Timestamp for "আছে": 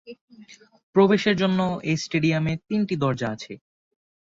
3.35-3.53